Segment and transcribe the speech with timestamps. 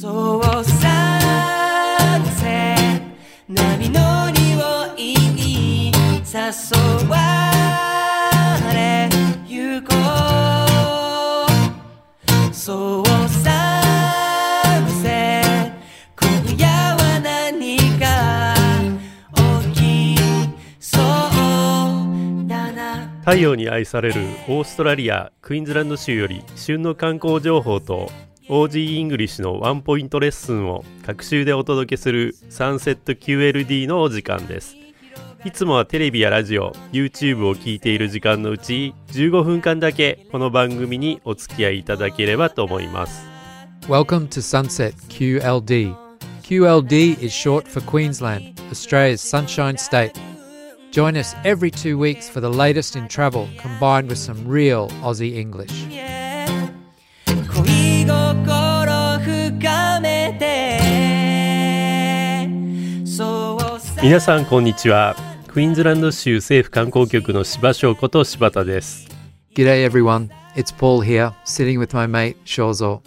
[0.00, 1.40] そうさ
[2.38, 3.02] せ
[3.48, 7.16] 波の匂いに誘わ
[8.72, 9.08] れ
[9.48, 9.88] ゆこ
[12.48, 13.72] うそうさ
[15.02, 15.72] せ
[16.14, 18.54] 今夜は何か
[19.74, 19.80] 起
[20.14, 20.16] き
[20.78, 28.12] そうだな太陽に愛されるオーストラリアクイーンズランド州より旬の観光情報と
[28.48, 34.74] OG イングリッシュのワンポイントレッスンを各週でお届けするサンセット QLD のお時間です
[35.44, 43.26] いつもはテレビやラジオ YouTube を聞いている時間のうち15分間だけこの番組にお付き合いいただければと思います
[43.82, 45.94] Welcome to Sunset QLD.
[46.42, 50.12] QLD is short for Queensland, Australia's sunshine state.
[50.90, 55.36] Join us every two weeks for the latest in travel combined with some real Aussie
[55.36, 55.86] English.
[58.08, 60.78] 恋心深めて。
[63.06, 65.14] そうさ皆さんこんにちは。
[65.46, 69.08] クイーンズランド州政府観光局の柴翔こと柴田です。
[69.54, 73.00] G'day everyone, it's Paul here, sitting with my mate Shozo.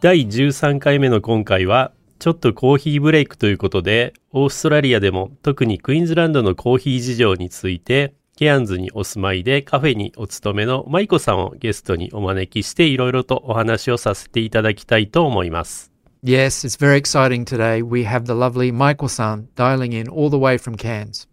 [0.00, 15.90] 第13回目の今回はちょっとコーヒーブレイクということでオーストラリアでも特にクイーンズランドのコーヒー事情についてケアンズにお住まいでカフェにお勤めのマイコさんをゲストにお招きしていろいろとお話をさせていただきたいと思います。
[16.22, 17.82] Yes, it's very exciting today.
[17.82, 21.26] We have the lovely Michael san dialing in all the way from Cairns.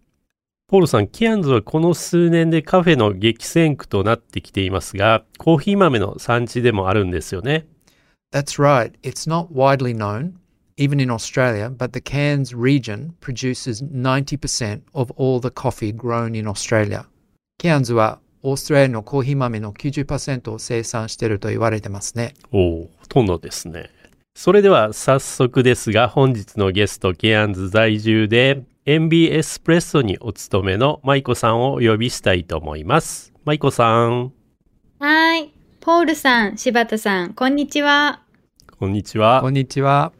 [0.66, 7.66] ポールさん、ケアンズはこの数年でカフェの激戦区となってきていますが、コーヒー豆の産地でもあるんですよね。
[8.32, 8.92] That's right.
[9.02, 10.32] It's not widely known,
[10.76, 16.46] even in Australia, but the Cairns region produces 90% of all the coffee grown in
[16.46, 17.06] Australia.
[17.58, 22.34] ケアンズはオーストラリアのコーヒー豆の90%を生産していると言われてますね。
[22.52, 23.90] おお、ほとんどですね。
[24.34, 33.32] それでは早速ですが、本日のゲスト、ケアンズ在住で MB エスプレッソにお勤めのマイコさんをお呼びしたいと思います。
[33.44, 35.54] マイコさん、はーい。
[35.80, 38.22] ポールさん、柴田さん、こんにちは。
[38.78, 39.48] こんにちはこ。
[39.48, 40.12] んにちは。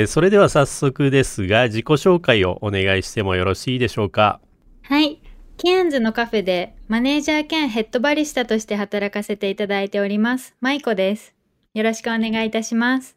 [0.00, 4.40] えそれでは早速ですが、自己紹介をお願いしてもよろしいでしょうか。
[4.82, 5.20] はい。
[5.56, 10.54] ケアンズのカフェでマネージャー兼ヘッドバリスタとして働かせていただいております。
[10.60, 11.34] マイコです。
[11.74, 13.16] よろしくお願いいたします。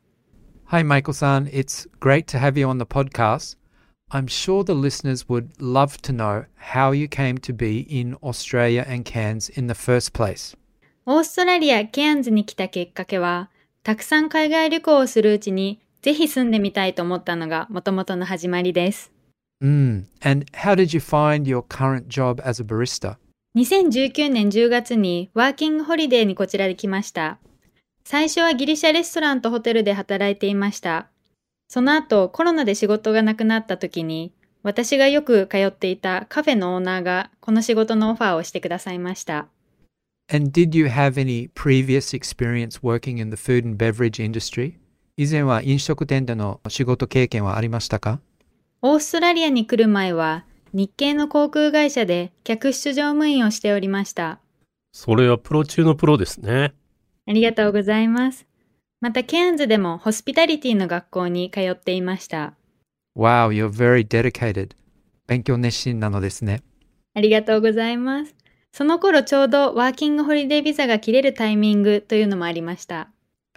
[0.70, 1.46] Hi, Michael san.
[1.52, 3.60] It's great to have you on the podcast.
[4.10, 8.88] I'm sure the listeners would love to know how you came to be in Australia
[8.90, 10.58] and Cairns in the first place.
[11.06, 13.52] オーストラリア・ケアンズに来たきっかけは、
[13.84, 19.12] たくさん海外旅行をするうちに、ぜひ住んでみたいと思ったのが元々の始まりです。
[19.64, 20.06] Mm.
[20.22, 23.18] And how did you find your current job as a barista?
[23.56, 27.38] 2019年10月にワーキングホリデーにこちらで来ました。
[28.04, 31.08] 最初はギリシャレストランとホテルで働いていました。
[31.68, 34.34] その後コロナで仕事がなくなった時に
[34.64, 39.48] 私がよく通っていたカフェのオーナーがこの仕事のオファーをしてくださいました。
[40.34, 44.81] And did you have any previous experience working in the food and beverage industry?
[45.18, 48.20] 以前は飲食店での仕事経験はありましたか？
[48.82, 54.40] オーストラリアに来る前は日系の航空会社で客室乗務員をしておりました。
[54.94, 56.74] それはプロ中のプロですね。
[57.28, 58.46] ありがとうございます。
[59.00, 62.54] またケアンズでもホスピタリティの学校に通っていました。
[63.18, 64.72] Wow, you're very dedicated.
[65.28, 66.64] 勉強熱心なのですね。
[67.14, 68.36] ありがとうございます。
[68.74, 73.10] その頃ちょうどワーキングホリデービザが切れるタイミングというのもありました。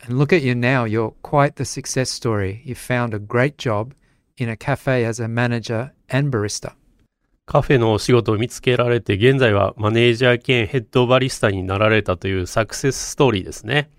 [0.06, 2.62] And look at you now, you're quite the success story.
[2.64, 3.94] You found a great job
[4.36, 6.72] in a cafe as a manager and barista.
[7.46, 13.90] カフェのお仕事を見つけられて、現在はマネージャー兼ヘッドバリスタになられたというサクセスストーリーですね。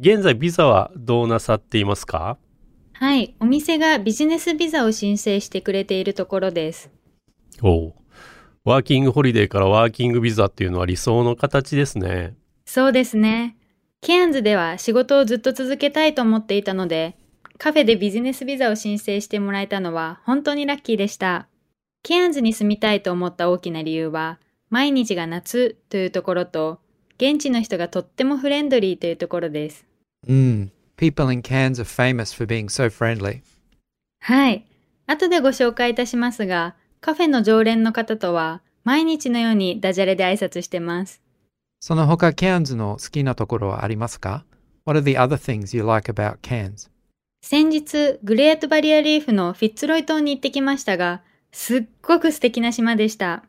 [0.00, 2.36] 現在ビザはどうなさっていますか？
[2.92, 6.90] はい、お店がビジネスビザを申請してくれているところです。
[7.62, 7.94] おう
[8.64, 12.34] ワーキングホリデーからワーキングビザっていうのは理想の形ですね。
[12.66, 13.56] そうですね。
[14.00, 17.16] ケアンズでは仕事をずっと続けたいと思っていたので、
[17.58, 21.48] カフェでビジネスビザを申請してもらえたのは本当にラッキーでした。
[22.02, 24.38] ケアンズに住みたいと思った大きな理由は、
[24.70, 26.80] 毎日が夏というところと、
[27.16, 29.84] 現地の人がとってもフレンドリーというところです。
[30.26, 30.70] Mm.
[30.96, 33.40] People in Cairns are famous for being so friendly.
[34.20, 34.64] はい。
[35.06, 41.22] 後でご紹介いたしますが、カフェの常連の方とは毎日のようにダジャレで挨拶してます。
[41.80, 44.44] その他、Cairns の好きなところはありますか
[44.84, 46.90] ?What are the other things you like about Cairns?
[47.42, 51.22] 先日、グレートバリアリーフのフィッツロイ島に行ってきましたが、
[51.52, 53.44] すっごく素敵な島でした。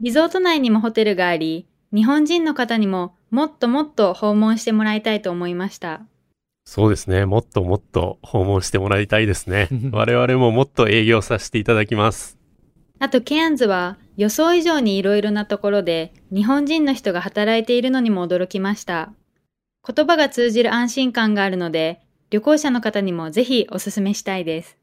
[0.00, 6.02] リゾート内にもホテルがあり、日本人の方にももっともっと訪問してもらいたいと思いました。
[6.64, 7.26] そうですね。
[7.26, 9.68] もっともっと訪問してもらいたいですね。
[9.92, 12.38] 我々ももっと営業させていただきます。
[12.98, 19.12] あとケアンズは予想以上にいろいろなところで日本人の人が働いているのにも驚きました。
[19.86, 24.76] 言葉が通じる安心感があるので旅行者の方にもぜひおすすめしたいです。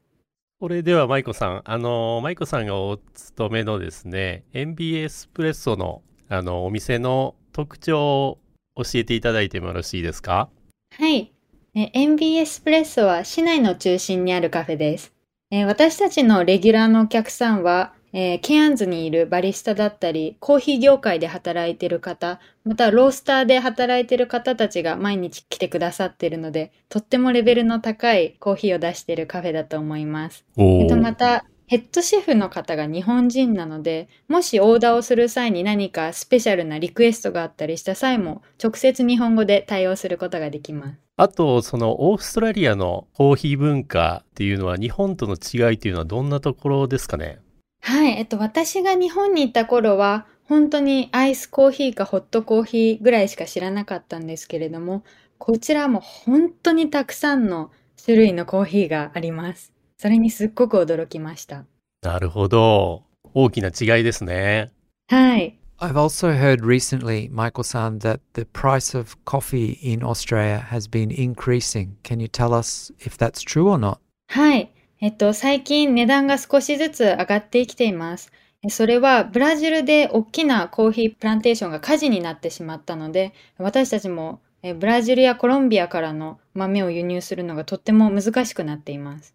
[0.60, 6.00] それでは、マイコさん、あの、マイコさんがお勤めのですね、MB エスプレッソの、
[6.30, 8.38] あの、お店の特徴を
[8.76, 10.48] 教えていただいてもよろしいですか？
[10.96, 11.32] はい。
[11.74, 15.12] え MB エスプレッソは市内の中心にあるカフェです。
[15.50, 30.44] えー私たちのレギュラーのお客さんは、えーケアンズにいるバリスタだったり、コーヒー業界で働いている方、またはロースターで働いている方たちが毎日来てくださっているので、とってもレベルの高いコーヒーを出しているカフェだと思います。
[30.56, 40.98] おえっと、また、ヘッドシェフの方が日本人なので、もしオーダーをする際に何かスペシャルなリクエストがあったりした際も、直接日本語で対応することができます。
[41.16, 47.38] あと、その、オーストラリアのコーヒー文化っていうのは、日本との違いっていうのはどんなところですかね？
[47.86, 55.04] はい、えっと、私が日本に行った頃は、本当にアイスコーヒーかホットコーヒーぐらいしか知らなかったんですけれども、
[55.36, 57.70] こちらも本当にたくさんの
[58.02, 59.70] 種類のコーヒーがあります。
[59.98, 61.66] それにすっごく驚きました。
[62.00, 63.02] なるほど。
[63.34, 64.72] 大きな違いですね。
[65.10, 65.58] はい。
[65.78, 71.96] I've also heard recently, Michael san, that the price of coffee in Australia has been increasing.
[72.02, 73.98] Can you tell us if that's true or not?
[74.28, 74.73] はい。
[75.04, 78.32] えっと、最近値段が少しずつ上がってきています。
[78.62, 89.34] えそれはブラジルで大きなコーヒープランテーションが火事になってしまったので、私たちもえブラジルやコロンビアからの豆を輸入するのがとっても難しくなっています。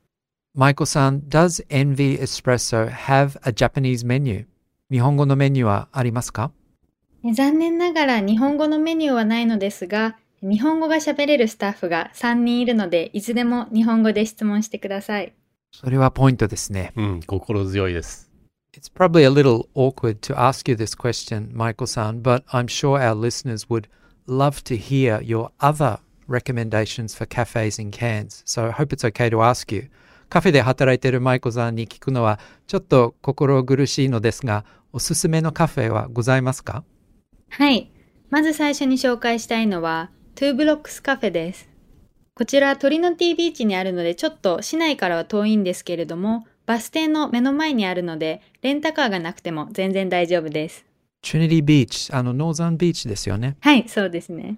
[0.58, 4.48] Michael san, does Envy Espresso have a Japanese menu?
[4.90, 6.52] 日本語のメニューはありますか？
[7.24, 15.36] え残念ながら日本語のメニューはないのですが、日本語が喋れるスタッフが3人いるので、いつでも日本語で質問してください。
[15.72, 16.94] それはポイントですね。
[16.96, 18.30] うん、心強いです。
[18.74, 23.16] It's probably a little awkward to ask you this question, Michael san, but I'm sure our
[23.16, 23.88] listeners would
[24.28, 28.44] love to hear your other recommendations for cafes in Cairns.
[28.46, 29.90] So I hope it's okay to ask you.
[30.30, 34.64] カフェで働いているマイコさんに聞くのはちょっと心苦しいのですが、
[34.94, 36.84] おすすめのカフェはございますか
[37.50, 37.92] はい。
[38.30, 41.69] まず最初に紹介したいのは、トゥーブロックスカフェです。
[42.40, 50.86] こちら、トリノティビーチにあるので、ちょっと市内からは遠いんですけれども、バス停の目の前にあるので、レンタカーがなくても全然大丈夫です。
[51.22, 53.58] Trinity Beach、あの、ノーザンビーチですよね。
[53.60, 54.56] はい、そうですね。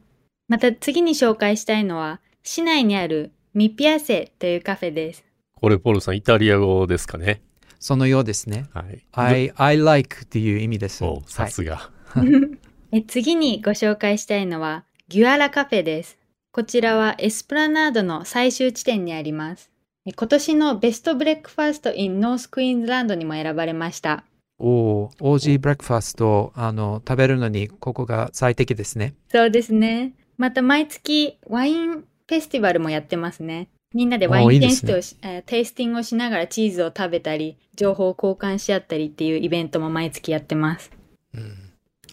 [0.48, 5.26] また次に紹介したいのは、市内にあるミピアセというカフェです。
[5.56, 7.42] これ、ポールさん、イタリア語ですかね。
[7.80, 8.68] そのようですね。
[8.76, 9.04] はい。
[9.14, 11.04] I, I like っていう意味です。
[11.04, 11.90] おさはいすが。
[12.94, 16.21] え次にご紹介したいのは、ギュアラカフェです。
[16.54, 19.72] こちらはエスプラナードの最終地点にあります。
[20.06, 24.26] え今年のベストブレックファースト in ノースクイーンズランドにも選ばれました。
[24.60, 29.14] おー、 Aussie breakfast をあの食べるのにここが最適ですね。
[29.30, 30.12] そうですね。
[30.38, 33.70] また毎月ワインフェスティバルもやってますね。
[33.94, 40.92] みんなでワインテイストをし、えーテイスティングをしながらチーズを食べたり、情報を交換し合ったりっていうイベントも毎月やってます。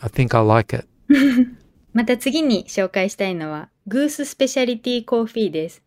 [0.01, 0.87] I think I like it.
[1.93, 5.83] また次に紹介したいのは、グーススペシャリティコーヒーです。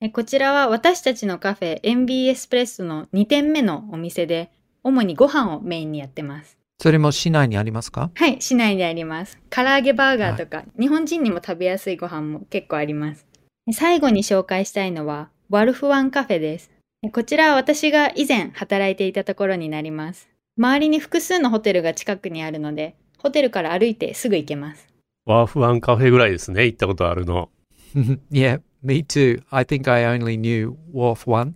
[0.00, 4.50] えこちらは私たちのカフェ MB エスプレッソの2店目のお店で、
[4.82, 6.58] 主にご飯をメインにやってます。
[6.80, 8.10] それも市内にありますか？
[8.14, 9.38] はい、市内にあります。
[9.50, 13.26] 唐揚げバーガーとか、日本人にも食べやすいご飯も結構あります。
[13.72, 16.70] 最後に紹介したいのは、ワルフワンカフェです。
[17.12, 20.28] こちらは私が以前働いていたところになります。
[20.58, 24.88] 周りに複数のホテルが近くにあるので、ホテルから歩いてすぐ行けます。
[25.26, 26.66] ワーフワンカフェぐらいですね。
[26.66, 27.48] 行ったことあるの。
[28.30, 29.42] Yeah, me too.
[29.50, 31.54] I think I only knew Wharf One.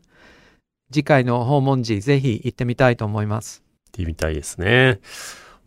[0.90, 3.62] 次回の訪問時、ぜひ行ってみたいと思います。
[3.92, 5.00] 行ってみたいですね。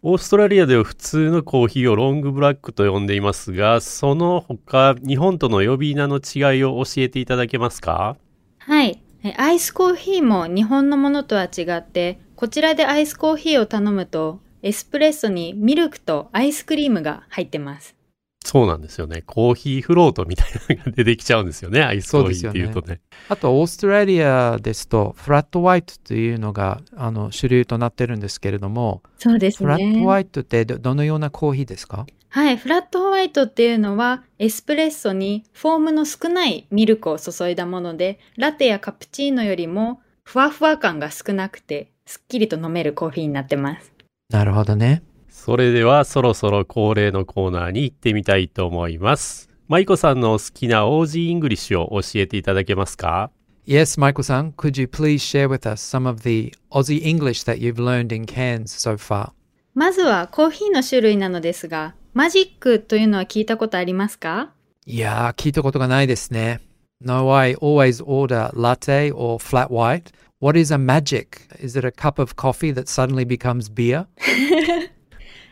[0.02, 8.18] オーストラリアでは普通のコーヒーをロングブラックと呼んでいますが、その他、日本との呼び名の違いを教えていただけますか？
[8.58, 9.00] はい。
[9.24, 17.96] えアイスコーヒーも日本のものとは違って、こちらでアイスコーヒーを頼むと、エスプレッソにミルクとアイスクリームが入ってます。
[18.44, 19.22] そうなんですよね。
[19.22, 21.82] コーヒーフロートみたいなのが出てきちゃうんですよね。
[21.86, 23.00] アイスコーヒーっていうとね。
[23.30, 30.06] あと、オーストラリアですと、フラットホワイトというのがあの主流となってるんですけれども、そうですフラット。
[30.08, 32.08] ワイトってどどのようなコーヒーですか？
[32.30, 32.58] はい。
[32.58, 43.92] フラットホワイトっていうのは、エスプレッソにフォームの少ないミルクを注いだもので、ラテやカプチーノよりもふわふわ感が少なくて、すっきりと飲めるコーヒーになってます。
[44.32, 45.04] なるほどね。
[45.30, 49.50] それではそろそろ恒例のコーナーに行ってみたいと思います。
[49.68, 53.32] マイコさんの好きな OG イングリッシュを教えていただけますか
[53.68, 57.76] Yes, マイコさん, could you please share with us some of the Aussie English that you've
[57.76, 59.32] learned in Cairns so far?
[59.74, 64.52] まずはコーヒーの種類なのですが、マジックというのは聞いたことありますか
[64.86, 66.60] いやー、聞いたことがないですね。
[67.00, 70.12] No, I always order latte or flat white.
[70.42, 71.48] What is a magic?
[71.60, 74.08] Is it a cup of coffee that suddenly becomes beer?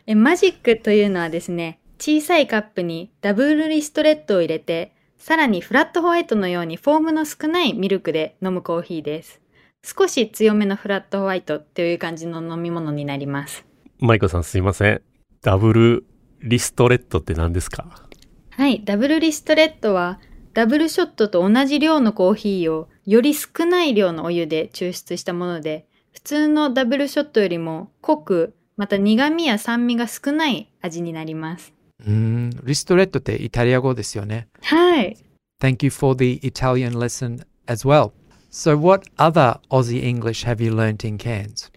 [0.08, 9.40] えマジックというのはですね、小さいカップにダブルリストレットを入れて、さらにフラットホワイトのようにフォームの少ないミルクで飲むコーヒーです。
[9.84, 13.64] 少し強めのフラットホワイトという感じの飲み物になります。
[14.00, 15.02] マイコさんすいません。
[15.44, 16.04] ダブル
[16.42, 18.08] リストレットって何ですか？
[18.50, 20.20] はい、ダブルリストレットは、
[20.54, 31.74] ダブルショットと同じ量のコーヒーをより少ない量のお湯で抽出したもので、普通のダブルショットよりも濃く、また苦味や酸味が少ない味になります。
[32.06, 34.48] うーん、リストレットってイタリア語ですよね。
[34.62, 35.18] はい。
[35.60, 38.12] Thank you for the Italian lesson as well.
[38.52, 41.72] So, what other Aussie English have you learnt in Cairns?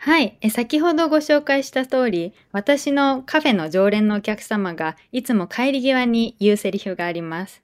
[0.00, 0.36] はい。
[0.42, 7.62] え先ほどご紹介した通り、私のカフェの常連のお客様がいつも帰り際に言うセリフがあります。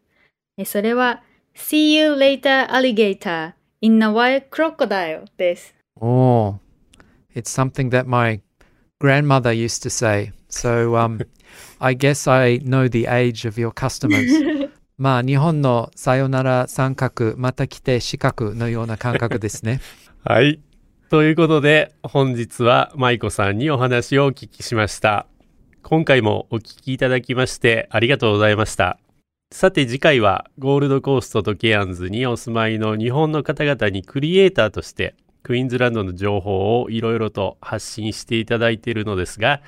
[0.57, 1.23] えそれは、
[1.55, 5.75] See you later alligator in a wild crocodile です。
[6.01, 6.57] Oh,
[7.35, 8.41] it's something that my
[9.01, 10.33] grandmother used to say.
[10.49, 11.27] So, um,
[11.79, 14.71] I guess I know the age of your customers.
[14.99, 19.81] まあ、日本のさよなら三角、また来て四角のような感覚ですね。
[20.25, 20.61] はい。
[21.09, 25.27] ということで、本日はマイコさんにお話をお聞きしました。
[25.83, 28.99] 今回もお聞きいただきましてありがとうございました。
[29.53, 39.63] さて次回はゴールドコーストとケアンズにお住まいの日本の方々にクリエイターとしてクイーンズランドの情報をいろいろと発信していただいているのですが、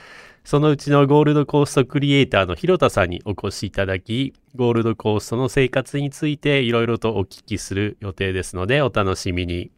[0.44, 9.70] そのうちのゴールドコーストクリエイターの広田さんにお越しいただき、ゴールドコーストの生活についていろいろとお聞きする予定ですのでお楽しみに。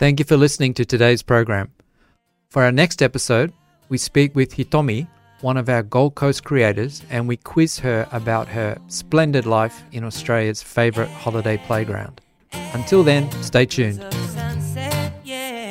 [0.00, 1.68] Thank you for listening to today's program.
[2.50, 3.52] For our next episode,
[3.88, 5.06] we speak with Hitomi,
[5.42, 10.04] one of our Gold Coast creators, and we quiz her about her splendid life in
[10.04, 12.20] Australia's favourite holiday playground.
[12.72, 14.00] Until then, stay tuned.
[14.32, 15.68] sunset, yeah.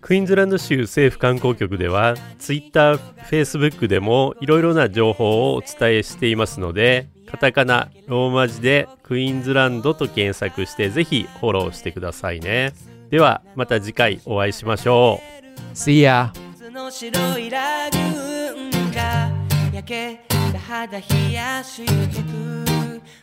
[0.00, 2.94] クイーンズランド州政府観光局では Twitter、
[3.28, 12.72] Facebook でもいろいろな情報をお伝えしていますのでカタカナ、ローマ字でクイーンズランドと検索してぜひフォローしてくださいね。
[13.10, 15.45] ではまた次回お会いしましょう。
[15.74, 16.32] See ya!
[16.76, 19.30] の白いラグーンが
[19.72, 22.26] 焼けた肌冷やしてく、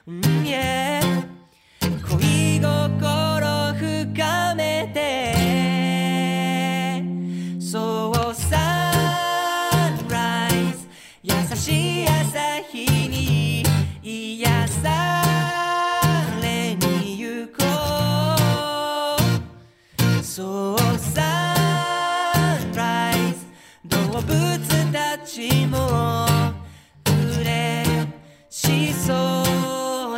[0.07, 1.27] うん、yeah
[2.09, 5.35] 恋心深めて
[7.61, 8.57] そうサ
[10.03, 10.87] ンライズ
[11.21, 13.63] 優しい朝日に
[14.01, 15.21] 癒さ
[16.41, 17.63] れに行こ
[20.19, 20.82] うそう
[25.49, 26.25] ちも
[27.39, 28.07] 嬉
[28.49, 29.13] しそ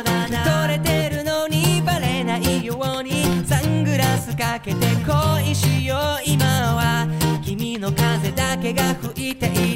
[0.00, 0.68] うだな。
[0.68, 5.98] 取れてるのにバレないようにサングラスかけて恋しよう。
[6.24, 7.08] 今は
[7.44, 9.75] 君の風だけが吹いてい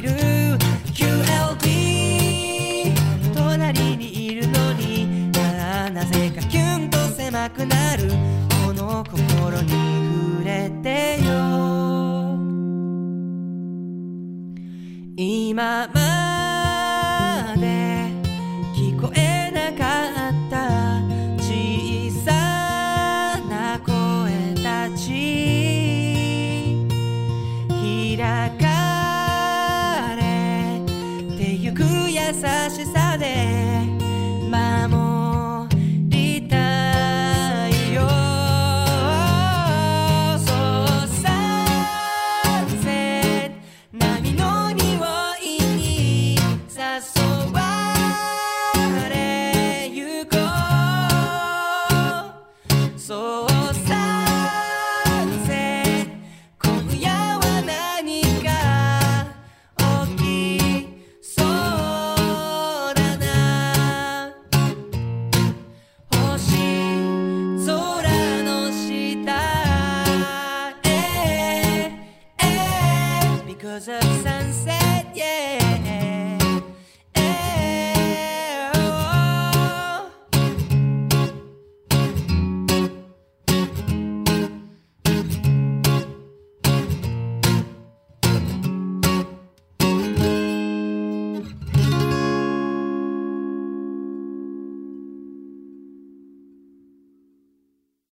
[15.17, 16.20] 今まで